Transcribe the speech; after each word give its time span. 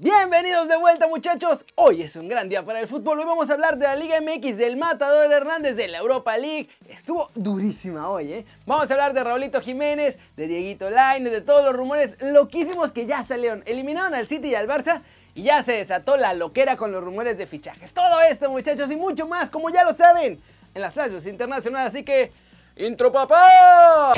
Bienvenidos 0.00 0.68
de 0.68 0.76
vuelta 0.76 1.08
muchachos, 1.08 1.64
hoy 1.74 2.02
es 2.02 2.14
un 2.14 2.28
gran 2.28 2.48
día 2.48 2.64
para 2.64 2.78
el 2.78 2.86
fútbol, 2.86 3.18
hoy 3.18 3.24
vamos 3.26 3.50
a 3.50 3.54
hablar 3.54 3.78
de 3.78 3.84
la 3.84 3.96
Liga 3.96 4.20
MX 4.20 4.56
del 4.56 4.76
Matador 4.76 5.32
Hernández 5.32 5.74
de 5.74 5.88
la 5.88 5.98
Europa 5.98 6.38
League, 6.38 6.68
estuvo 6.88 7.32
durísima 7.34 8.08
hoy, 8.08 8.32
¿eh? 8.32 8.46
Vamos 8.64 8.88
a 8.88 8.94
hablar 8.94 9.12
de 9.12 9.24
Raulito 9.24 9.60
Jiménez, 9.60 10.16
de 10.36 10.46
Dieguito 10.46 10.88
Lainez, 10.88 11.32
de 11.32 11.40
todos 11.40 11.64
los 11.64 11.74
rumores 11.74 12.14
loquísimos 12.20 12.92
que 12.92 13.06
ya 13.06 13.24
salieron, 13.24 13.64
eliminaron 13.66 14.14
al 14.14 14.28
City 14.28 14.50
y 14.50 14.54
al 14.54 14.68
Barça 14.68 15.02
y 15.34 15.42
ya 15.42 15.64
se 15.64 15.72
desató 15.72 16.16
la 16.16 16.32
loquera 16.32 16.76
con 16.76 16.92
los 16.92 17.02
rumores 17.02 17.36
de 17.36 17.48
fichajes, 17.48 17.92
todo 17.92 18.20
esto 18.20 18.48
muchachos 18.50 18.92
y 18.92 18.96
mucho 18.96 19.26
más, 19.26 19.50
como 19.50 19.68
ya 19.68 19.82
lo 19.82 19.96
saben, 19.96 20.40
en 20.74 20.80
las 20.80 20.94
flashes 20.94 21.26
internacionales, 21.26 21.92
así 21.92 22.04
que... 22.04 22.30
¡Intro 22.76 23.10
papá! 23.10 24.12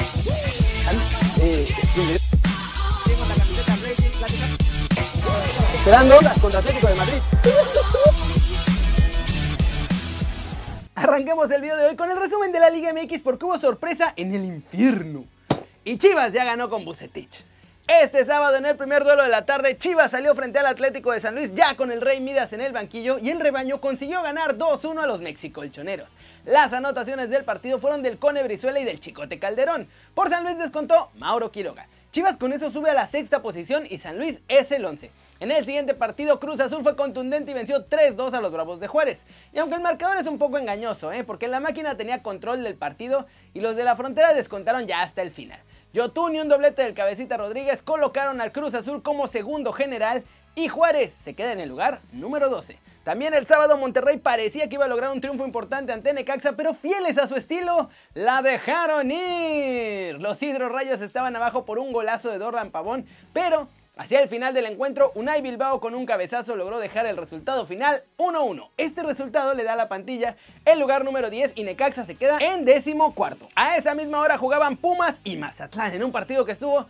Eh, 1.41 1.65
Esperando 4.91 6.17
contra 6.41 6.61
Atlético 6.61 6.87
de 6.89 6.95
Madrid. 6.95 7.19
Arranquemos 10.95 11.51
el 11.51 11.63
video 11.63 11.77
de 11.77 11.87
hoy 11.87 11.97
con 11.97 12.11
el 12.11 12.17
resumen 12.17 12.53
de 12.53 12.61
la 12.61 12.71
Liga 12.71 12.93
MX 12.93 13.23
porque 13.23 13.45
hubo 13.45 13.59
sorpresa 13.59 14.13
en 14.17 14.35
el 14.35 14.45
infierno. 14.45 15.25
Y 15.85 15.97
Chivas 15.97 16.33
ya 16.33 16.45
ganó 16.45 16.69
con 16.69 16.85
Bucetich. 16.85 17.45
Este 17.89 18.25
sábado 18.25 18.57
en 18.57 18.67
el 18.67 18.77
primer 18.77 19.03
duelo 19.03 19.23
de 19.23 19.31
la 19.31 19.47
tarde, 19.47 19.77
Chivas 19.79 20.13
salió 20.13 20.35
frente 20.35 20.59
al 20.59 20.67
Atlético 20.67 21.11
de 21.11 21.21
San 21.21 21.35
Luis 21.35 21.53
ya 21.53 21.77
con 21.77 21.91
el 21.91 22.01
Rey 22.01 22.21
Midas 22.21 22.53
en 22.53 22.61
el 22.61 22.73
banquillo 22.73 23.19
y 23.19 23.31
el 23.31 23.41
rebaño 23.41 23.81
consiguió 23.81 24.23
ganar 24.23 24.59
2-1 24.59 25.03
a 25.03 25.07
los 25.07 25.21
mexicolchoneros. 25.21 26.11
Las 26.45 26.73
anotaciones 26.73 27.31
del 27.31 27.45
partido 27.45 27.79
fueron 27.79 28.03
del 28.03 28.19
Cone 28.19 28.43
Brizuela 28.43 28.79
y 28.79 28.85
del 28.85 29.01
Chicote 29.01 29.39
Calderón. 29.39 29.89
Por 30.15 30.29
San 30.29 30.45
Luis 30.45 30.59
descontó 30.59 31.11
Mauro 31.15 31.51
Quiroga. 31.51 31.89
Chivas 32.13 32.37
con 32.37 32.53
eso 32.53 32.73
sube 32.73 32.91
a 32.91 32.95
la 32.95 33.07
sexta 33.07 33.41
posición 33.41 33.87
y 33.89 33.99
San 33.99 34.19
Luis 34.19 34.41
es 34.49 34.73
el 34.73 34.85
11. 34.85 35.13
En 35.39 35.53
el 35.53 35.65
siguiente 35.65 35.95
partido, 35.95 36.41
Cruz 36.41 36.59
Azul 36.59 36.83
fue 36.83 36.97
contundente 36.97 37.53
y 37.53 37.55
venció 37.55 37.87
3-2 37.87 38.33
a 38.35 38.41
los 38.41 38.51
Bravos 38.51 38.81
de 38.81 38.89
Juárez. 38.89 39.23
Y 39.53 39.61
aunque 39.61 39.77
el 39.77 39.81
marcador 39.81 40.17
es 40.17 40.27
un 40.27 40.37
poco 40.37 40.59
engañoso, 40.59 41.13
¿eh? 41.13 41.23
porque 41.23 41.47
la 41.47 41.61
máquina 41.61 41.97
tenía 41.97 42.21
control 42.21 42.65
del 42.65 42.75
partido 42.75 43.27
y 43.55 43.61
los 43.61 43.77
de 43.77 43.85
la 43.85 43.95
frontera 43.95 44.35
descontaron 44.35 44.89
ya 44.89 45.03
hasta 45.03 45.23
el 45.23 45.31
final. 45.31 45.61
Yotun 45.93 46.35
y 46.35 46.41
un 46.41 46.49
doblete 46.49 46.83
del 46.83 46.95
cabecita 46.95 47.37
Rodríguez 47.37 47.81
colocaron 47.81 48.41
al 48.41 48.51
Cruz 48.51 48.75
Azul 48.75 49.05
como 49.05 49.29
segundo 49.29 49.73
general 49.73 50.25
y 50.57 50.67
Juárez 50.67 51.13
se 51.23 51.35
queda 51.35 51.53
en 51.53 51.61
el 51.61 51.69
lugar 51.69 52.01
número 52.11 52.51
12. 52.51 52.77
También 53.05 53.33
el 53.35 53.47
sábado 53.47 53.77
Monterrey 53.77 54.19
parecía 54.19 54.69
que 54.69 54.75
iba 54.75 54.85
a 54.85 54.89
lograr 54.89 55.11
un 55.11 55.21
triunfo 55.21 55.47
importante 55.47 55.93
ante 55.93 56.13
Necaxa, 56.13 56.53
pero 56.53 56.75
fieles 56.75 57.17
a 57.19 57.29
su 57.29 57.35
estilo, 57.35 57.89
la 58.15 58.43
dejaron 58.43 59.11
ir. 59.11 60.21
Los 60.21 60.43
hidrorrayos 60.43 61.01
estaban 61.01 61.35
abajo 61.35 61.65
por 61.65 61.79
un 61.79 61.93
golazo 61.93 62.31
de 62.31 62.39
Dorlan 62.39 62.71
Pavón, 62.71 63.07
pero 63.33 63.69
Hacia 64.01 64.23
el 64.23 64.31
final 64.31 64.55
del 64.55 64.65
encuentro, 64.65 65.13
Unai 65.15 65.43
Bilbao 65.43 65.79
con 65.79 65.95
un 65.95 66.07
cabezazo 66.07 66.57
logró 66.57 66.79
dejar 66.79 67.05
el 67.05 67.19
resultado 67.19 67.67
final 67.67 68.03
1-1. 68.17 68.71
Este 68.79 69.03
resultado 69.03 69.53
le 69.53 69.63
da 69.63 69.75
a 69.75 69.77
la 69.77 69.91
pantilla 69.91 70.37
el 70.65 70.81
lugar 70.81 71.05
número 71.05 71.29
10 71.29 71.53
y 71.55 71.65
Necaxa 71.65 72.07
se 72.07 72.15
queda 72.15 72.39
en 72.41 72.65
décimo 72.65 73.15
cuarto. 73.15 73.47
A 73.55 73.77
esa 73.77 73.95
misma 73.95 74.21
hora 74.21 74.39
jugaban 74.39 74.79
Pumas 74.79 75.17
y 75.23 75.37
Mazatlán 75.37 75.93
en 75.93 76.03
un 76.03 76.13
partido 76.13 76.47
que 76.47 76.53
estuvo 76.53 76.87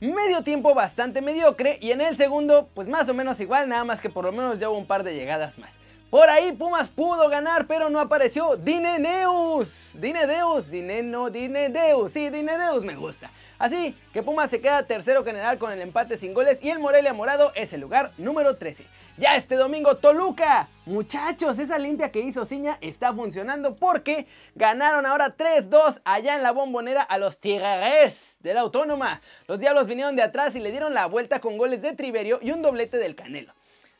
medio 0.00 0.42
tiempo 0.42 0.74
bastante 0.74 1.20
mediocre 1.20 1.78
y 1.80 1.90
en 1.90 2.00
el 2.00 2.16
segundo 2.16 2.68
pues 2.74 2.88
más 2.88 3.08
o 3.08 3.14
menos 3.14 3.40
igual, 3.40 3.68
nada 3.68 3.84
más 3.84 4.00
que 4.00 4.10
por 4.10 4.24
lo 4.24 4.32
menos 4.32 4.58
ya 4.58 4.70
hubo 4.70 4.78
un 4.78 4.86
par 4.86 5.02
de 5.02 5.14
llegadas 5.14 5.58
más. 5.58 5.74
Por 6.10 6.30
ahí 6.30 6.52
Pumas 6.52 6.88
pudo 6.88 7.28
ganar, 7.28 7.66
pero 7.66 7.90
no 7.90 8.00
apareció 8.00 8.56
Dineneus. 8.56 9.90
Dinedeus, 9.92 10.70
Dineno, 10.70 11.28
Dinedeus. 11.28 12.12
Sí, 12.12 12.30
Dinedeus 12.30 12.82
me 12.82 12.94
gusta. 12.96 13.30
Así 13.58 13.94
que 14.14 14.22
Pumas 14.22 14.48
se 14.48 14.60
queda 14.60 14.84
tercero 14.84 15.22
general 15.22 15.58
con 15.58 15.70
el 15.70 15.82
empate 15.82 16.16
sin 16.16 16.32
goles 16.32 16.60
y 16.62 16.70
el 16.70 16.78
Morelia 16.78 17.12
Morado 17.12 17.52
es 17.54 17.74
el 17.74 17.82
lugar 17.82 18.12
número 18.16 18.56
13. 18.56 18.86
Ya 19.18 19.34
este 19.34 19.56
domingo 19.56 19.96
Toluca. 19.96 20.68
Muchachos, 20.86 21.58
esa 21.58 21.76
limpia 21.76 22.12
que 22.12 22.20
hizo 22.20 22.44
Ciña 22.44 22.78
está 22.80 23.12
funcionando 23.12 23.74
porque 23.74 24.28
ganaron 24.54 25.06
ahora 25.06 25.36
3-2 25.36 26.00
allá 26.04 26.36
en 26.36 26.44
la 26.44 26.52
bombonera 26.52 27.02
a 27.02 27.18
los 27.18 27.40
Tigres 27.40 28.14
de 28.38 28.54
la 28.54 28.60
Autónoma. 28.60 29.20
Los 29.48 29.58
Diablos 29.58 29.88
vinieron 29.88 30.14
de 30.14 30.22
atrás 30.22 30.54
y 30.54 30.60
le 30.60 30.70
dieron 30.70 30.94
la 30.94 31.06
vuelta 31.06 31.40
con 31.40 31.58
goles 31.58 31.82
de 31.82 31.96
Triverio 31.96 32.38
y 32.40 32.52
un 32.52 32.62
doblete 32.62 32.98
del 32.98 33.16
Canelo. 33.16 33.52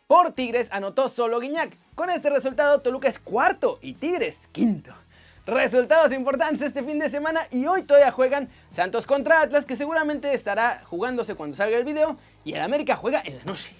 Por 0.06 0.34
Tigres 0.34 0.68
anotó 0.70 1.08
solo 1.08 1.40
Guiñac. 1.40 1.76
Con 1.96 2.10
este 2.10 2.30
resultado 2.30 2.80
Toluca 2.80 3.08
es 3.08 3.18
cuarto 3.18 3.80
y 3.82 3.94
Tigres 3.94 4.36
quinto. 4.52 4.94
Resultados 5.46 6.12
importantes 6.12 6.62
este 6.62 6.84
fin 6.84 7.00
de 7.00 7.10
semana 7.10 7.48
y 7.50 7.66
hoy 7.66 7.82
todavía 7.82 8.12
juegan 8.12 8.50
Santos 8.72 9.04
contra 9.04 9.40
Atlas 9.40 9.64
que 9.64 9.74
seguramente 9.74 10.32
estará 10.32 10.82
jugándose 10.84 11.34
cuando 11.34 11.56
salga 11.56 11.76
el 11.76 11.84
video 11.84 12.16
y 12.44 12.52
el 12.52 12.60
América 12.60 12.94
juega 12.94 13.20
en 13.24 13.38
la 13.38 13.44
noche. 13.44 13.74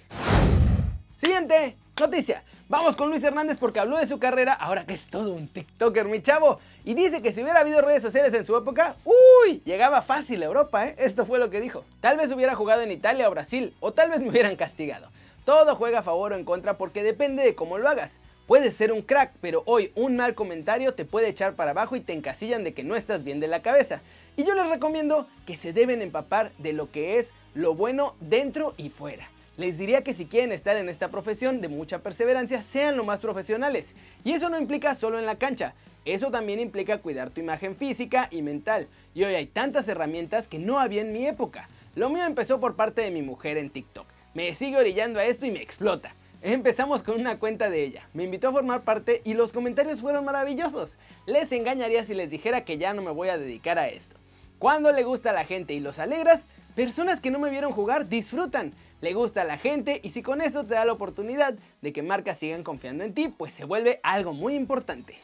Siguiente 1.28 1.76
noticia. 2.00 2.42
Vamos 2.70 2.96
con 2.96 3.10
Luis 3.10 3.22
Hernández 3.22 3.58
porque 3.60 3.80
habló 3.80 3.98
de 3.98 4.06
su 4.06 4.18
carrera 4.18 4.54
ahora 4.54 4.86
que 4.86 4.94
es 4.94 5.06
todo 5.08 5.34
un 5.34 5.46
TikToker 5.46 6.06
mi 6.06 6.22
chavo 6.22 6.58
y 6.86 6.94
dice 6.94 7.20
que 7.20 7.32
si 7.32 7.42
hubiera 7.42 7.60
habido 7.60 7.82
redes 7.82 8.00
sociales 8.00 8.32
en 8.32 8.46
su 8.46 8.56
época, 8.56 8.96
uy, 9.04 9.60
llegaba 9.66 10.00
fácil 10.00 10.42
a 10.42 10.46
Europa, 10.46 10.86
¿eh? 10.86 10.94
Esto 10.96 11.26
fue 11.26 11.38
lo 11.38 11.50
que 11.50 11.60
dijo. 11.60 11.84
Tal 12.00 12.16
vez 12.16 12.32
hubiera 12.32 12.54
jugado 12.54 12.80
en 12.80 12.90
Italia 12.90 13.28
o 13.28 13.30
Brasil 13.30 13.74
o 13.80 13.92
tal 13.92 14.08
vez 14.08 14.20
me 14.20 14.30
hubieran 14.30 14.56
castigado. 14.56 15.10
Todo 15.44 15.76
juega 15.76 15.98
a 15.98 16.02
favor 16.02 16.32
o 16.32 16.34
en 16.34 16.46
contra 16.46 16.78
porque 16.78 17.02
depende 17.02 17.42
de 17.42 17.54
cómo 17.54 17.76
lo 17.76 17.90
hagas. 17.90 18.12
Puedes 18.46 18.74
ser 18.74 18.90
un 18.90 19.02
crack, 19.02 19.32
pero 19.42 19.64
hoy 19.66 19.92
un 19.96 20.16
mal 20.16 20.34
comentario 20.34 20.94
te 20.94 21.04
puede 21.04 21.28
echar 21.28 21.56
para 21.56 21.72
abajo 21.72 21.94
y 21.94 22.00
te 22.00 22.14
encasillan 22.14 22.64
de 22.64 22.72
que 22.72 22.84
no 22.84 22.96
estás 22.96 23.22
bien 23.22 23.38
de 23.38 23.48
la 23.48 23.60
cabeza. 23.60 24.00
Y 24.38 24.44
yo 24.44 24.54
les 24.54 24.70
recomiendo 24.70 25.26
que 25.46 25.58
se 25.58 25.74
deben 25.74 26.00
empapar 26.00 26.52
de 26.56 26.72
lo 26.72 26.90
que 26.90 27.18
es 27.18 27.28
lo 27.52 27.74
bueno 27.74 28.14
dentro 28.18 28.72
y 28.78 28.88
fuera. 28.88 29.28
Les 29.58 29.76
diría 29.76 30.04
que 30.04 30.14
si 30.14 30.26
quieren 30.26 30.52
estar 30.52 30.76
en 30.76 30.88
esta 30.88 31.08
profesión 31.08 31.60
de 31.60 31.66
mucha 31.66 31.98
perseverancia, 31.98 32.62
sean 32.62 32.96
lo 32.96 33.04
más 33.04 33.18
profesionales. 33.18 33.92
Y 34.24 34.32
eso 34.32 34.48
no 34.48 34.56
implica 34.56 34.94
solo 34.94 35.18
en 35.18 35.26
la 35.26 35.36
cancha, 35.36 35.74
eso 36.04 36.30
también 36.30 36.60
implica 36.60 36.98
cuidar 36.98 37.30
tu 37.30 37.40
imagen 37.40 37.74
física 37.74 38.28
y 38.30 38.40
mental. 38.40 38.86
Y 39.14 39.24
hoy 39.24 39.34
hay 39.34 39.46
tantas 39.46 39.88
herramientas 39.88 40.46
que 40.46 40.60
no 40.60 40.78
había 40.78 41.02
en 41.02 41.12
mi 41.12 41.26
época. 41.26 41.68
Lo 41.96 42.08
mío 42.08 42.24
empezó 42.24 42.60
por 42.60 42.76
parte 42.76 43.02
de 43.02 43.10
mi 43.10 43.20
mujer 43.20 43.58
en 43.58 43.70
TikTok. 43.70 44.06
Me 44.32 44.54
sigue 44.54 44.76
orillando 44.76 45.18
a 45.18 45.24
esto 45.24 45.44
y 45.44 45.50
me 45.50 45.60
explota. 45.60 46.14
Empezamos 46.40 47.02
con 47.02 47.20
una 47.20 47.40
cuenta 47.40 47.68
de 47.68 47.82
ella, 47.82 48.08
me 48.14 48.22
invitó 48.22 48.50
a 48.50 48.52
formar 48.52 48.82
parte 48.82 49.22
y 49.24 49.34
los 49.34 49.52
comentarios 49.52 50.00
fueron 50.00 50.24
maravillosos. 50.24 50.96
Les 51.26 51.50
engañaría 51.50 52.04
si 52.04 52.14
les 52.14 52.30
dijera 52.30 52.64
que 52.64 52.78
ya 52.78 52.94
no 52.94 53.02
me 53.02 53.10
voy 53.10 53.28
a 53.28 53.38
dedicar 53.38 53.76
a 53.76 53.88
esto. 53.88 54.14
Cuando 54.60 54.92
le 54.92 55.02
gusta 55.02 55.30
a 55.30 55.32
la 55.32 55.44
gente 55.44 55.74
y 55.74 55.80
los 55.80 55.98
alegras, 55.98 56.42
personas 56.76 57.20
que 57.20 57.32
no 57.32 57.40
me 57.40 57.50
vieron 57.50 57.72
jugar 57.72 58.08
disfrutan. 58.08 58.72
Le 59.00 59.14
gusta 59.14 59.42
a 59.42 59.44
la 59.44 59.58
gente 59.58 60.00
y 60.02 60.10
si 60.10 60.22
con 60.22 60.40
esto 60.40 60.64
te 60.64 60.74
da 60.74 60.84
la 60.84 60.92
oportunidad 60.92 61.54
de 61.82 61.92
que 61.92 62.02
marcas 62.02 62.38
sigan 62.38 62.64
confiando 62.64 63.04
en 63.04 63.14
ti, 63.14 63.28
pues 63.28 63.52
se 63.52 63.64
vuelve 63.64 64.00
algo 64.02 64.32
muy 64.32 64.54
importante. 64.54 65.16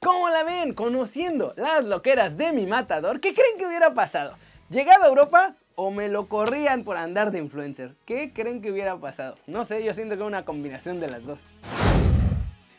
¿Cómo 0.00 0.28
la 0.30 0.42
ven? 0.42 0.74
Conociendo 0.74 1.54
las 1.56 1.84
loqueras 1.84 2.36
de 2.36 2.52
mi 2.52 2.66
matador, 2.66 3.20
¿qué 3.20 3.32
creen 3.32 3.56
que 3.56 3.66
hubiera 3.66 3.94
pasado? 3.94 4.36
Llegaba 4.68 5.06
a 5.06 5.08
Europa, 5.08 5.54
o 5.76 5.90
me 5.90 6.08
lo 6.08 6.28
corrían 6.28 6.84
por 6.84 6.96
andar 6.96 7.30
de 7.30 7.38
influencer. 7.38 7.94
¿Qué 8.04 8.32
creen 8.32 8.60
que 8.62 8.72
hubiera 8.72 8.96
pasado? 8.96 9.36
No 9.46 9.64
sé, 9.64 9.82
yo 9.84 9.94
siento 9.94 10.16
que 10.16 10.22
una 10.22 10.44
combinación 10.44 11.00
de 11.00 11.08
las 11.08 11.24
dos. 11.24 11.38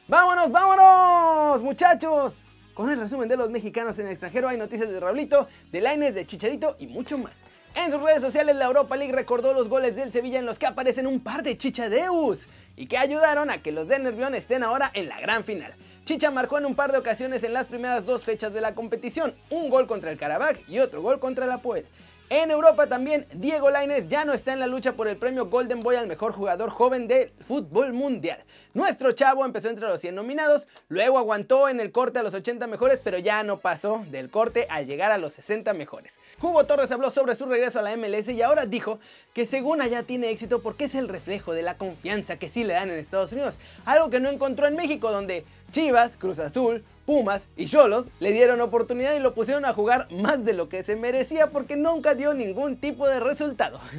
¡Vámonos, 0.07 0.51
vámonos, 0.51 1.61
muchachos! 1.61 2.45
Con 2.73 2.89
el 2.89 2.99
resumen 2.99 3.29
de 3.29 3.37
los 3.37 3.49
mexicanos 3.49 3.97
en 3.99 4.07
el 4.07 4.11
extranjero 4.11 4.49
hay 4.49 4.57
noticias 4.57 4.89
de 4.89 4.99
Raulito, 4.99 5.47
de 5.71 5.81
Laines, 5.81 6.13
de 6.13 6.25
Chicharito 6.25 6.75
y 6.77 6.87
mucho 6.87 7.17
más. 7.17 7.41
En 7.75 7.91
sus 7.91 8.01
redes 8.01 8.21
sociales 8.21 8.55
la 8.55 8.65
Europa 8.65 8.95
League 8.95 9.11
recordó 9.11 9.53
los 9.53 9.67
goles 9.67 9.97
del 9.97 10.13
Sevilla 10.13 10.39
en 10.39 10.45
los 10.45 10.57
que 10.57 10.65
aparecen 10.65 11.07
un 11.07 11.19
par 11.19 11.43
de 11.43 11.57
chichadeus 11.57 12.47
y 12.77 12.87
que 12.87 12.97
ayudaron 12.97 13.49
a 13.49 13.61
que 13.61 13.73
los 13.73 13.89
de 13.89 13.99
Nervión 13.99 14.33
estén 14.33 14.63
ahora 14.63 14.91
en 14.93 15.09
la 15.09 15.19
gran 15.19 15.43
final. 15.43 15.73
Chicha 16.05 16.31
marcó 16.31 16.57
en 16.57 16.65
un 16.65 16.75
par 16.75 16.93
de 16.93 16.99
ocasiones 16.99 17.43
en 17.43 17.51
las 17.51 17.65
primeras 17.65 18.05
dos 18.05 18.23
fechas 18.23 18.53
de 18.53 18.61
la 18.61 18.75
competición, 18.75 19.35
un 19.49 19.69
gol 19.69 19.87
contra 19.87 20.09
el 20.09 20.17
Karabakh 20.17 20.61
y 20.69 20.79
otro 20.79 21.01
gol 21.01 21.19
contra 21.19 21.47
la 21.47 21.57
Puel. 21.57 21.85
En 22.31 22.49
Europa 22.49 22.87
también, 22.87 23.27
Diego 23.33 23.69
Lainez 23.69 24.07
ya 24.09 24.25
no 24.25 24.33
está 24.33 24.51
en 24.51 24.59
la 24.59 24.65
lucha 24.65 24.93
por 24.93 25.07
el 25.07 25.15
premio 25.15 25.45
Golden 25.45 25.81
Boy 25.81 25.95
al 25.95 26.07
mejor 26.07 26.31
jugador 26.31 26.71
joven 26.71 27.07
del 27.07 27.29
fútbol 27.47 27.93
mundial. 27.93 28.43
Nuestro 28.73 29.11
chavo 29.11 29.45
empezó 29.45 29.69
entre 29.69 29.87
los 29.87 30.01
100 30.01 30.15
nominados, 30.15 30.67
luego 30.89 31.19
aguantó 31.19 31.69
en 31.69 31.79
el 31.79 31.91
corte 31.91 32.17
a 32.17 32.23
los 32.23 32.33
80 32.33 32.65
mejores, 32.65 32.99
pero 33.03 33.19
ya 33.19 33.43
no 33.43 33.59
pasó 33.59 34.03
del 34.09 34.31
corte 34.31 34.65
al 34.71 34.87
llegar 34.87 35.11
a 35.11 35.19
los 35.19 35.33
60 35.33 35.75
mejores. 35.75 36.19
Hugo 36.41 36.65
Torres 36.65 36.91
habló 36.91 37.11
sobre 37.11 37.35
su 37.35 37.45
regreso 37.45 37.77
a 37.77 37.83
la 37.83 37.95
MLS 37.95 38.27
y 38.29 38.41
ahora 38.41 38.65
dijo 38.65 38.99
que 39.35 39.45
según 39.45 39.83
allá 39.83 40.01
tiene 40.01 40.31
éxito 40.31 40.63
porque 40.63 40.85
es 40.85 40.95
el 40.95 41.07
reflejo 41.07 41.53
de 41.53 41.61
la 41.61 41.77
confianza 41.77 42.37
que 42.37 42.49
sí 42.49 42.63
le 42.63 42.73
dan 42.73 42.89
en 42.89 42.97
Estados 42.97 43.33
Unidos, 43.33 43.55
algo 43.85 44.09
que 44.09 44.19
no 44.19 44.29
encontró 44.29 44.65
en 44.65 44.75
México 44.75 45.11
donde 45.11 45.45
Chivas, 45.71 46.17
Cruz 46.17 46.39
Azul, 46.39 46.83
Pumas 47.05 47.47
y 47.55 47.67
Cholos 47.67 48.07
le 48.19 48.31
dieron 48.31 48.61
oportunidad 48.61 49.15
y 49.15 49.19
lo 49.19 49.33
pusieron 49.33 49.63
a 49.65 49.73
jugar 49.73 50.07
más 50.11 50.43
de 50.43 50.53
lo 50.53 50.69
que 50.69 50.83
se 50.83 50.95
merecía 50.95 51.47
porque 51.47 51.75
nunca 51.75 52.15
dio 52.15 52.33
ningún 52.33 52.77
tipo 52.77 53.07
de 53.07 53.19
resultado. 53.19 53.79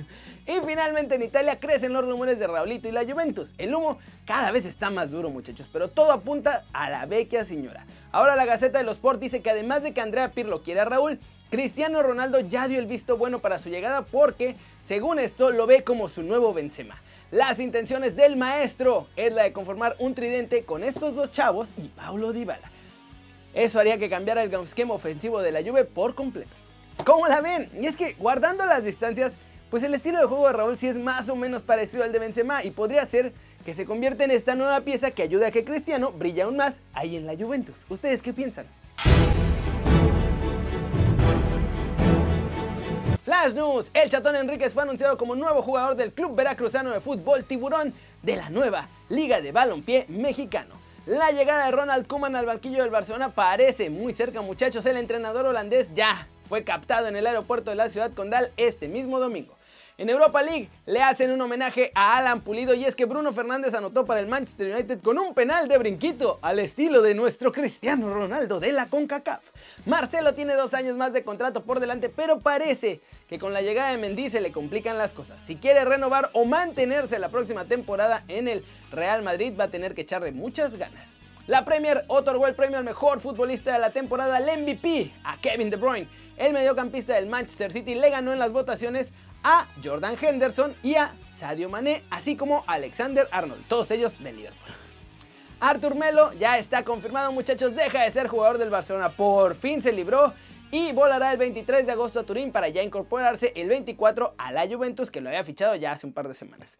Y 0.49 0.64
finalmente 0.64 1.17
en 1.17 1.25
Italia 1.25 1.58
crecen 1.58 1.93
los 1.93 2.05
rumores 2.05 2.38
de 2.38 2.47
Raulito 2.47 2.87
y 2.87 2.93
la 2.93 3.05
Juventus. 3.05 3.50
El 3.58 3.75
humo 3.75 3.99
cada 4.26 4.53
vez 4.53 4.64
está 4.64 4.91
más 4.91 5.11
duro 5.11 5.29
muchachos, 5.29 5.69
pero 5.73 5.88
todo 5.88 6.12
apunta 6.12 6.64
a 6.73 6.88
la 6.88 7.05
vecchia 7.05 7.44
señora. 7.44 7.85
Ahora 8.12 8.37
la 8.37 8.44
Gaceta 8.44 8.79
de 8.79 8.85
los 8.85 8.94
Sport 8.94 9.19
dice 9.19 9.43
que 9.43 9.50
además 9.50 9.82
de 9.82 9.93
que 9.93 10.00
Andrea 10.00 10.31
Pirlo 10.31 10.62
quiere 10.62 10.79
a 10.79 10.85
Raúl, 10.85 11.19
Cristiano 11.50 12.00
Ronaldo 12.00 12.38
ya 12.38 12.69
dio 12.69 12.79
el 12.79 12.87
visto 12.87 13.17
bueno 13.17 13.41
para 13.41 13.59
su 13.59 13.70
llegada 13.70 14.02
porque, 14.02 14.55
según 14.87 15.19
esto, 15.19 15.50
lo 15.50 15.67
ve 15.67 15.82
como 15.82 16.09
su 16.09 16.23
nuevo 16.23 16.55
Benzema. 16.55 16.94
Las 17.32 17.59
intenciones 17.59 18.14
del 18.14 18.37
maestro 18.37 19.09
es 19.17 19.32
la 19.32 19.43
de 19.43 19.52
conformar 19.52 19.97
un 19.99 20.14
tridente 20.14 20.62
con 20.62 20.85
estos 20.85 21.17
dos 21.17 21.32
chavos 21.32 21.67
y 21.76 21.88
Paulo 21.88 22.32
Dybala. 22.32 22.70
Eso 23.56 23.81
haría 23.81 23.97
que 23.97 24.11
cambiara 24.11 24.43
el 24.43 24.53
esquema 24.53 24.93
ofensivo 24.93 25.41
de 25.41 25.50
la 25.50 25.62
Juve 25.62 25.87
por 25.87 26.14
completo. 26.14 26.50
¿Cómo 27.06 27.26
la 27.26 27.41
ven? 27.41 27.70
Y 27.81 27.87
es 27.87 27.97
que 27.97 28.12
guardando 28.19 28.67
las 28.67 28.85
distancias, 28.85 29.32
pues 29.70 29.82
el 29.82 29.94
estilo 29.94 30.20
de 30.20 30.26
juego 30.26 30.47
de 30.47 30.53
Raúl 30.53 30.79
sí 30.79 30.88
es 30.88 30.97
más 30.97 31.31
o 31.31 31.37
menos 31.37 31.62
parecido 31.62 32.05
al 32.05 32.12
de 32.12 32.19
Benzema 32.19 32.62
y 32.64 32.70
podría 32.70 33.06
ser 33.06 33.32
que 33.64 33.73
se 33.73 33.87
convierta 33.87 34.25
en 34.25 34.31
esta 34.31 34.55
nueva 34.55 34.82
pieza 34.82 35.11
que 35.11 35.23
ayude 35.23 35.47
a 35.47 35.50
que 35.50 35.64
Cristiano 35.64 36.12
brille 36.12 36.43
aún 36.43 36.58
más 36.58 36.75
ahí 36.93 37.17
en 37.17 37.26
la 37.26 37.35
Juventus. 37.35 37.76
¿Ustedes 37.88 38.20
qué 38.20 38.35
piensan? 38.35 38.67
Flash 43.25 43.55
News, 43.55 43.91
el 43.94 44.11
Chatón 44.11 44.37
Enríquez 44.37 44.75
fue 44.75 44.82
anunciado 44.82 45.17
como 45.17 45.35
nuevo 45.35 45.62
jugador 45.62 45.97
del 45.97 46.12
Club 46.12 46.37
Veracruzano 46.37 46.91
de 46.91 47.00
Fútbol 47.00 47.44
Tiburón 47.44 47.94
de 48.23 48.37
la 48.37 48.50
nueva 48.50 48.87
Liga 49.09 49.41
de 49.41 49.50
Balompié 49.50 50.05
Mexicano. 50.09 50.86
La 51.06 51.31
llegada 51.31 51.67
de 51.67 51.70
Ronald 51.70 52.08
Koeman 52.08 52.35
al 52.35 52.47
banquillo 52.47 52.82
del 52.82 52.91
Barcelona 52.91 53.29
parece 53.29 53.91
muy 53.91 54.12
cerca 54.12 54.43
muchachos, 54.43 54.85
el 54.87 54.97
entrenador 54.97 55.47
holandés 55.47 55.87
ya 55.94 56.26
fue 56.49 56.64
captado 56.64 57.06
en 57.06 57.14
el 57.14 57.29
aeropuerto 57.29 57.70
de 57.70 57.76
la 57.76 57.91
ciudad 57.91 58.12
condal 58.12 58.50
este 58.56 58.88
mismo 58.88 59.20
domingo. 59.20 59.56
En 59.99 60.11
Europa 60.11 60.43
League 60.43 60.69
le 60.85 61.03
hacen 61.03 61.31
un 61.31 61.41
homenaje 61.41 61.91
a 61.95 62.19
Alan 62.19 62.43
Pulido 62.43 62.75
y 62.75 62.85
es 62.85 62.95
que 62.95 63.07
Bruno 63.07 63.33
Fernández 63.33 63.73
anotó 63.73 64.05
para 64.05 64.21
el 64.21 64.27
Manchester 64.27 64.75
United 64.75 65.01
con 65.01 65.19
un 65.19 65.33
penal 65.33 65.69
de 65.69 65.79
brinquito 65.79 66.39
al 66.43 66.59
estilo 66.59 67.01
de 67.01 67.15
nuestro 67.15 67.51
Cristiano 67.51 68.13
Ronaldo 68.13 68.61
de 68.61 68.73
la 68.73 68.89
CONCACAF. 68.89 69.43
Marcelo 69.87 70.35
tiene 70.35 70.53
dos 70.53 70.75
años 70.75 70.99
más 70.99 71.15
de 71.15 71.25
contrato 71.25 71.63
por 71.63 71.81
delante, 71.81 72.11
pero 72.11 72.41
parece 72.41 73.01
que 73.27 73.39
con 73.39 73.55
la 73.55 73.63
llegada 73.63 73.91
de 73.91 73.97
Mendy 73.97 74.29
se 74.29 74.43
le 74.43 74.53
complican 74.53 74.99
las 74.99 75.15
cosas. 75.15 75.43
Si 75.47 75.57
quiere 75.57 75.83
renovar 75.87 76.29
o 76.35 76.45
mantenerse 76.45 77.19
la 77.19 77.31
próxima 77.31 77.65
temporada 77.65 78.23
en 78.29 78.49
el 78.49 78.67
Real 78.93 79.23
Madrid 79.23 79.55
va 79.59 79.65
a 79.65 79.71
tener 79.71 79.95
que 79.95 80.03
echarle 80.03 80.31
muchas 80.31 80.77
ganas. 80.77 81.09
La 81.47 81.65
Premier 81.65 82.05
otorgó 82.09 82.49
el 82.49 82.55
premio 82.55 82.77
al 82.77 82.85
mejor 82.85 83.21
futbolista 83.21 83.73
de 83.73 83.79
la 83.79 83.91
temporada, 83.91 84.39
el 84.39 84.63
MVP, 84.63 85.13
a 85.25 85.39
Kevin 85.39 85.71
De 85.71 85.77
Bruyne. 85.77 86.09
El 86.37 86.53
mediocampista 86.53 87.15
del 87.15 87.27
Manchester 87.27 87.73
City 87.73 87.95
le 87.95 88.11
ganó 88.11 88.33
en 88.33 88.39
las 88.39 88.53
votaciones 88.53 89.11
a 89.49 89.65
Jordan 89.81 90.17
Henderson 90.21 90.75
y 90.83 90.97
a 90.97 91.13
Sadio 91.39 91.71
Mané, 91.71 92.03
así 92.11 92.35
como 92.35 92.65
Alexander 92.67 93.29
Arnold, 93.31 93.63
todos 93.69 93.89
ellos 93.93 94.13
de 94.19 94.33
Liverpool. 94.33 94.75
Artur 95.61 95.95
Melo 95.95 96.33
ya 96.33 96.59
está 96.59 96.83
confirmado, 96.83 97.31
muchachos, 97.31 97.77
deja 97.77 98.03
de 98.03 98.11
ser 98.11 98.27
jugador 98.27 98.59
del 98.59 98.71
Barcelona, 98.71 99.11
por 99.11 99.55
fin 99.55 99.83
se 99.83 99.93
libró 99.93 100.35
y 100.73 100.91
volará 100.91 101.31
el 101.31 101.39
23 101.39 101.87
de 101.87 101.93
agosto 101.93 102.19
a 102.19 102.25
Turín 102.25 102.51
para 102.51 102.69
ya 102.71 102.83
incorporarse 102.83 103.53
el 103.55 103.69
24 103.69 104.35
a 104.37 104.51
la 104.51 104.67
Juventus 104.67 105.13
que 105.13 105.21
lo 105.21 105.29
había 105.29 105.45
fichado 105.45 105.77
ya 105.77 105.93
hace 105.93 106.09
un 106.09 106.13
par 106.13 106.27
de 106.27 106.35
semanas. 106.35 106.77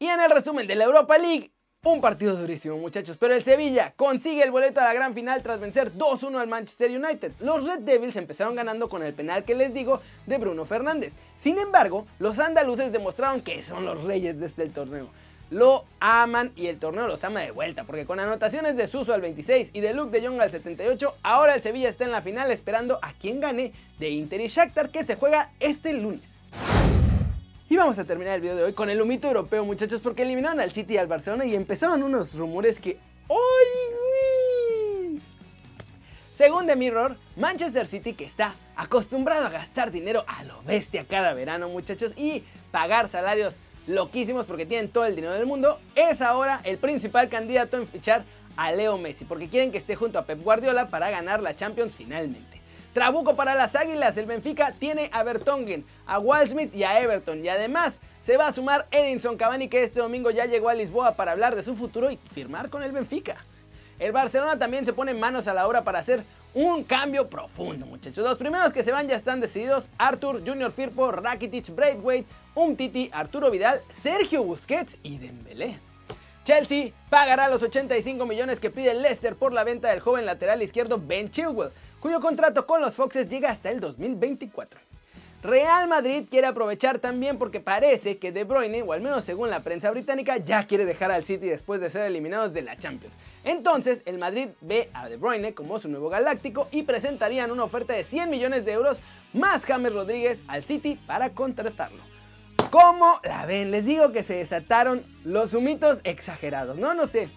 Y 0.00 0.08
en 0.08 0.20
el 0.20 0.32
resumen 0.32 0.66
de 0.66 0.74
la 0.74 0.86
Europa 0.86 1.16
League, 1.16 1.52
un 1.84 2.00
partido 2.00 2.34
durísimo, 2.34 2.76
muchachos, 2.76 3.18
pero 3.18 3.34
el 3.34 3.44
Sevilla 3.44 3.94
consigue 3.96 4.42
el 4.42 4.50
boleto 4.50 4.80
a 4.80 4.84
la 4.84 4.94
gran 4.94 5.14
final 5.14 5.44
tras 5.44 5.60
vencer 5.60 5.92
2-1 5.92 6.40
al 6.40 6.48
Manchester 6.48 6.90
United. 6.90 7.34
Los 7.38 7.64
Red 7.64 7.82
Devils 7.82 8.16
empezaron 8.16 8.56
ganando 8.56 8.88
con 8.88 9.04
el 9.04 9.14
penal 9.14 9.44
que 9.44 9.54
les 9.54 9.72
digo 9.72 10.02
de 10.26 10.38
Bruno 10.38 10.64
Fernández. 10.64 11.12
Sin 11.42 11.58
embargo, 11.58 12.06
los 12.18 12.38
andaluces 12.38 12.92
demostraron 12.92 13.40
que 13.40 13.62
son 13.62 13.84
los 13.84 14.04
reyes 14.04 14.38
de 14.38 14.46
este 14.46 14.68
torneo. 14.68 15.08
Lo 15.50 15.84
aman 15.98 16.52
y 16.54 16.66
el 16.66 16.78
torneo 16.78 17.08
los 17.08 17.24
ama 17.24 17.40
de 17.40 17.50
vuelta, 17.50 17.84
porque 17.84 18.04
con 18.04 18.20
anotaciones 18.20 18.76
de 18.76 18.86
Suso 18.86 19.14
al 19.14 19.20
26 19.20 19.70
y 19.72 19.80
de 19.80 19.94
Luke 19.94 20.16
de 20.16 20.26
Jong 20.26 20.40
al 20.40 20.50
78, 20.50 21.16
ahora 21.22 21.54
el 21.54 21.62
Sevilla 21.62 21.88
está 21.88 22.04
en 22.04 22.12
la 22.12 22.22
final 22.22 22.52
esperando 22.52 22.98
a 23.02 23.12
quien 23.14 23.40
gane 23.40 23.72
de 23.98 24.10
Inter 24.10 24.40
y 24.40 24.48
Shakhtar 24.48 24.90
que 24.90 25.04
se 25.04 25.16
juega 25.16 25.50
este 25.58 25.92
lunes. 25.94 26.20
Y 27.68 27.76
vamos 27.76 27.98
a 27.98 28.04
terminar 28.04 28.34
el 28.34 28.42
video 28.42 28.56
de 28.56 28.64
hoy 28.64 28.72
con 28.74 28.90
el 28.90 29.00
humito 29.00 29.28
europeo, 29.28 29.64
muchachos, 29.64 30.00
porque 30.02 30.22
eliminaron 30.22 30.60
al 30.60 30.72
City 30.72 30.94
y 30.94 30.98
al 30.98 31.06
Barcelona 31.06 31.46
y 31.46 31.54
empezaron 31.54 32.02
unos 32.02 32.34
rumores 32.34 32.78
que... 32.78 32.98
¡Ay, 33.28 33.99
Según 36.40 36.66
The 36.66 36.74
Mirror, 36.74 37.18
Manchester 37.36 37.86
City, 37.86 38.14
que 38.14 38.24
está 38.24 38.54
acostumbrado 38.74 39.44
a 39.44 39.50
gastar 39.50 39.90
dinero 39.90 40.24
a 40.26 40.42
lo 40.44 40.62
bestia 40.62 41.04
cada 41.04 41.34
verano, 41.34 41.68
muchachos, 41.68 42.14
y 42.16 42.42
pagar 42.70 43.10
salarios 43.10 43.56
loquísimos 43.86 44.46
porque 44.46 44.64
tienen 44.64 44.88
todo 44.88 45.04
el 45.04 45.16
dinero 45.16 45.34
del 45.34 45.44
mundo, 45.44 45.78
es 45.94 46.22
ahora 46.22 46.62
el 46.64 46.78
principal 46.78 47.28
candidato 47.28 47.76
en 47.76 47.86
fichar 47.86 48.24
a 48.56 48.72
Leo 48.72 48.96
Messi, 48.96 49.26
porque 49.26 49.50
quieren 49.50 49.70
que 49.70 49.76
esté 49.76 49.96
junto 49.96 50.18
a 50.18 50.24
Pep 50.24 50.42
Guardiola 50.42 50.88
para 50.88 51.10
ganar 51.10 51.42
la 51.42 51.54
Champions 51.56 51.92
finalmente. 51.94 52.62
Trabuco 52.94 53.36
para 53.36 53.54
las 53.54 53.76
Águilas, 53.76 54.16
el 54.16 54.24
Benfica 54.24 54.72
tiene 54.72 55.10
a 55.12 55.22
Bertongen, 55.22 55.84
a 56.06 56.18
Waldschmidt 56.18 56.74
y 56.74 56.84
a 56.84 57.02
Everton. 57.02 57.44
Y 57.44 57.50
además 57.50 58.00
se 58.24 58.38
va 58.38 58.46
a 58.46 58.54
sumar 58.54 58.86
Edinson 58.92 59.36
Cavani 59.36 59.68
que 59.68 59.82
este 59.82 60.00
domingo 60.00 60.30
ya 60.30 60.46
llegó 60.46 60.70
a 60.70 60.74
Lisboa 60.74 61.16
para 61.16 61.32
hablar 61.32 61.54
de 61.54 61.62
su 61.62 61.76
futuro 61.76 62.10
y 62.10 62.16
firmar 62.32 62.70
con 62.70 62.82
el 62.82 62.92
Benfica. 62.92 63.36
El 64.00 64.12
Barcelona 64.12 64.58
también 64.58 64.84
se 64.84 64.94
pone 64.94 65.14
manos 65.14 65.46
a 65.46 65.54
la 65.54 65.68
obra 65.68 65.84
para 65.84 66.00
hacer 66.00 66.24
un 66.54 66.82
cambio 66.82 67.28
profundo, 67.28 67.86
muchachos. 67.86 68.24
Los 68.24 68.38
primeros 68.38 68.72
que 68.72 68.82
se 68.82 68.90
van 68.90 69.06
ya 69.06 69.14
están 69.14 69.40
decididos: 69.40 69.88
Arthur, 69.98 70.42
Junior 70.44 70.72
Firpo, 70.72 71.12
Rakitic, 71.12 71.72
Braithwaite, 71.74 72.26
Umtiti, 72.54 73.10
Arturo 73.12 73.50
Vidal, 73.50 73.82
Sergio 74.02 74.42
Busquets 74.42 74.96
y 75.02 75.18
Dembélé. 75.18 75.78
Chelsea 76.44 76.92
pagará 77.10 77.48
los 77.48 77.62
85 77.62 78.24
millones 78.24 78.58
que 78.58 78.70
pide 78.70 78.94
Leicester 78.94 79.36
por 79.36 79.52
la 79.52 79.62
venta 79.62 79.90
del 79.90 80.00
joven 80.00 80.24
lateral 80.24 80.62
izquierdo 80.62 80.98
Ben 80.98 81.30
Chilwell 81.30 81.70
cuyo 82.00 82.18
contrato 82.20 82.66
con 82.66 82.80
los 82.80 82.94
Foxes 82.94 83.28
llega 83.28 83.50
hasta 83.50 83.70
el 83.70 83.78
2024. 83.78 84.80
Real 85.42 85.88
Madrid 85.88 86.24
quiere 86.30 86.46
aprovechar 86.46 86.98
también 86.98 87.38
porque 87.38 87.60
parece 87.60 88.18
que 88.18 88.32
De 88.32 88.44
Bruyne, 88.44 88.82
o 88.82 88.92
al 88.92 89.00
menos 89.00 89.24
según 89.24 89.50
la 89.50 89.60
prensa 89.60 89.90
británica, 89.90 90.38
ya 90.38 90.66
quiere 90.66 90.84
dejar 90.84 91.10
al 91.10 91.24
City 91.24 91.46
después 91.46 91.80
de 91.80 91.90
ser 91.90 92.06
eliminados 92.06 92.52
de 92.52 92.62
la 92.62 92.76
Champions. 92.76 93.14
Entonces, 93.44 94.02
el 94.04 94.18
Madrid 94.18 94.48
ve 94.60 94.90
a 94.92 95.08
De 95.08 95.16
Bruyne 95.16 95.54
como 95.54 95.78
su 95.78 95.88
nuevo 95.88 96.08
galáctico 96.08 96.68
y 96.72 96.82
presentarían 96.82 97.50
una 97.50 97.64
oferta 97.64 97.94
de 97.94 98.04
100 98.04 98.28
millones 98.28 98.64
de 98.64 98.72
euros 98.72 98.98
más 99.32 99.64
James 99.64 99.92
Rodríguez 99.92 100.40
al 100.48 100.64
City 100.64 100.98
para 101.06 101.30
contratarlo. 101.30 102.02
¿Cómo 102.70 103.20
la 103.24 103.46
ven? 103.46 103.70
Les 103.70 103.84
digo 103.84 104.12
que 104.12 104.22
se 104.22 104.34
desataron 104.34 105.02
los 105.24 105.54
humitos 105.54 106.00
exagerados. 106.04 106.76
No, 106.76 106.94
no 106.94 107.06
sé. 107.06 107.28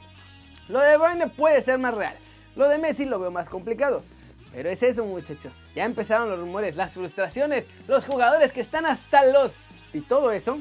Lo 0.67 0.79
de 0.79 0.97
Bruyne 0.97 1.27
puede 1.27 1.61
ser 1.61 1.79
más 1.79 1.93
real. 1.93 2.15
Lo 2.55 2.67
de 2.67 2.77
Messi 2.77 3.05
lo 3.05 3.19
veo 3.19 3.31
más 3.31 3.49
complicado. 3.49 4.03
Pero 4.53 4.69
es 4.69 4.83
eso 4.83 5.03
muchachos, 5.03 5.55
ya 5.75 5.83
empezaron 5.83 6.29
los 6.29 6.39
rumores, 6.39 6.75
las 6.75 6.91
frustraciones, 6.91 7.65
los 7.87 8.05
jugadores 8.05 8.53
que 8.53 8.61
están 8.61 8.85
hasta 8.85 9.25
los... 9.25 9.55
y 9.93 10.01
todo 10.01 10.31
eso. 10.31 10.59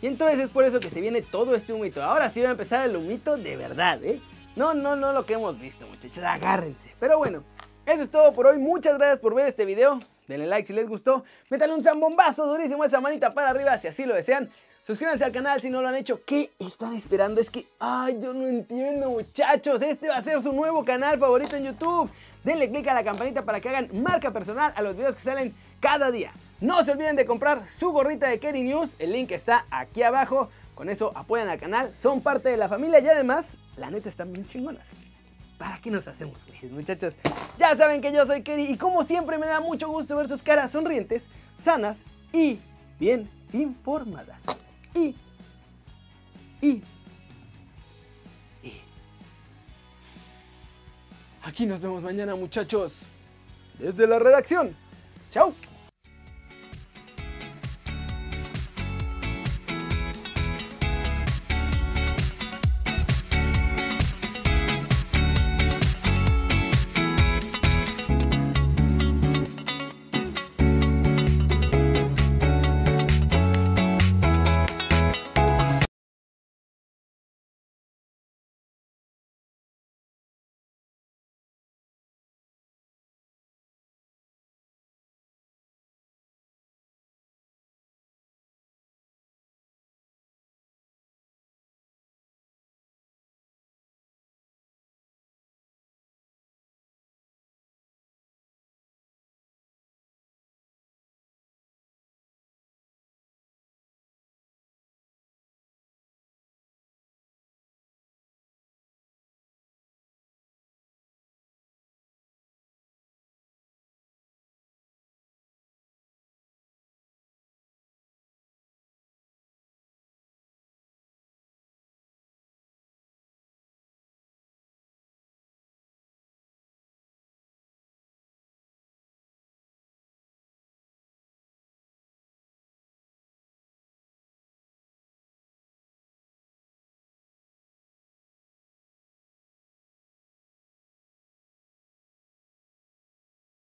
Y 0.00 0.06
entonces 0.06 0.38
es 0.38 0.48
por 0.48 0.64
eso 0.64 0.80
que 0.80 0.88
se 0.88 1.02
viene 1.02 1.20
todo 1.20 1.54
este 1.54 1.74
humito. 1.74 2.02
Ahora 2.02 2.30
sí 2.30 2.40
va 2.40 2.48
a 2.48 2.52
empezar 2.52 2.88
el 2.88 2.96
humito 2.96 3.36
de 3.36 3.56
verdad, 3.56 4.02
¿eh? 4.02 4.20
No, 4.56 4.74
no, 4.74 4.96
no 4.96 5.12
lo 5.12 5.24
que 5.24 5.34
hemos 5.34 5.58
visto 5.58 5.86
muchachos, 5.86 6.24
agárrense. 6.24 6.94
Pero 6.98 7.18
bueno, 7.18 7.42
eso 7.86 8.02
es 8.02 8.10
todo 8.10 8.32
por 8.32 8.46
hoy. 8.46 8.58
Muchas 8.58 8.98
gracias 8.98 9.20
por 9.20 9.34
ver 9.34 9.48
este 9.48 9.64
video. 9.64 10.00
Denle 10.28 10.46
like 10.46 10.66
si 10.66 10.72
les 10.72 10.88
gustó. 10.88 11.24
Métanle 11.48 11.74
un 11.74 11.84
zambombazo 11.84 12.46
durísimo 12.46 12.84
esa 12.84 13.00
manita 13.00 13.32
para 13.32 13.50
arriba 13.50 13.78
si 13.78 13.88
así 13.88 14.04
lo 14.04 14.14
desean. 14.14 14.50
Suscríbanse 14.86 15.24
al 15.24 15.32
canal 15.32 15.60
si 15.60 15.70
no 15.70 15.82
lo 15.82 15.88
han 15.88 15.94
hecho. 15.94 16.20
¿Qué 16.24 16.50
están 16.58 16.94
esperando? 16.94 17.40
Es 17.40 17.50
que, 17.50 17.66
ay, 17.78 18.18
yo 18.20 18.32
no 18.34 18.46
entiendo 18.46 19.10
muchachos. 19.10 19.82
Este 19.82 20.08
va 20.08 20.16
a 20.16 20.22
ser 20.22 20.42
su 20.42 20.52
nuevo 20.52 20.84
canal 20.84 21.18
favorito 21.18 21.56
en 21.56 21.64
YouTube 21.64 22.10
denle 22.44 22.70
click 22.70 22.88
a 22.88 22.94
la 22.94 23.04
campanita 23.04 23.42
para 23.42 23.60
que 23.60 23.68
hagan 23.68 23.88
marca 23.92 24.30
personal 24.30 24.72
a 24.74 24.82
los 24.82 24.96
videos 24.96 25.14
que 25.14 25.22
salen 25.22 25.54
cada 25.80 26.10
día. 26.10 26.32
No 26.60 26.84
se 26.84 26.92
olviden 26.92 27.16
de 27.16 27.26
comprar 27.26 27.62
su 27.66 27.90
gorrita 27.90 28.28
de 28.28 28.38
Kerry 28.38 28.62
News, 28.62 28.90
el 28.98 29.12
link 29.12 29.30
está 29.30 29.64
aquí 29.70 30.02
abajo. 30.02 30.50
Con 30.74 30.88
eso 30.88 31.12
apoyan 31.14 31.48
al 31.48 31.58
canal, 31.58 31.92
son 31.98 32.22
parte 32.22 32.48
de 32.48 32.56
la 32.56 32.68
familia 32.68 33.00
y 33.00 33.08
además, 33.08 33.54
la 33.80 33.90
neta 33.90 34.08
están 34.08 34.32
bien 34.32 34.46
chingonas. 34.46 34.86
¿Para 35.58 35.78
qué 35.78 35.90
nos 35.90 36.06
hacemos 36.06 36.38
muchachos? 36.70 37.16
Ya 37.58 37.76
saben 37.76 38.00
que 38.00 38.12
yo 38.12 38.24
soy 38.26 38.42
Kerry 38.42 38.66
y 38.66 38.76
como 38.76 39.02
siempre 39.04 39.36
me 39.38 39.46
da 39.46 39.60
mucho 39.60 39.88
gusto 39.88 40.16
ver 40.16 40.28
sus 40.28 40.42
caras 40.42 40.70
sonrientes, 40.70 41.28
sanas 41.58 41.98
y 42.32 42.58
bien 42.98 43.28
informadas. 43.52 44.44
Y, 44.94 45.16
y 46.62 46.82
Aquí 51.42 51.66
nos 51.66 51.80
vemos 51.80 52.02
mañana 52.02 52.34
muchachos. 52.34 52.92
Desde 53.78 54.06
la 54.06 54.18
redacción. 54.18 54.76
Chao. 55.30 55.54